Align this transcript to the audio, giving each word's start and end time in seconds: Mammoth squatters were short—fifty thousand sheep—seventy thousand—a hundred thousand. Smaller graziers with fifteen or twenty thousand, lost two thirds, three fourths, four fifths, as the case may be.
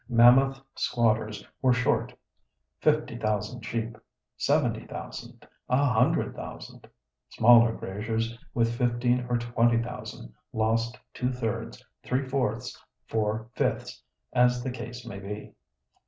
Mammoth 0.09 0.59
squatters 0.73 1.45
were 1.61 1.73
short—fifty 1.73 3.17
thousand 3.19 3.61
sheep—seventy 3.63 4.87
thousand—a 4.87 5.77
hundred 5.85 6.35
thousand. 6.35 6.89
Smaller 7.29 7.73
graziers 7.75 8.35
with 8.55 8.75
fifteen 8.75 9.27
or 9.29 9.37
twenty 9.37 9.77
thousand, 9.79 10.33
lost 10.53 10.97
two 11.13 11.31
thirds, 11.31 11.85
three 12.01 12.27
fourths, 12.27 12.83
four 13.07 13.49
fifths, 13.53 14.01
as 14.33 14.63
the 14.63 14.71
case 14.71 15.05
may 15.05 15.19
be. 15.19 15.53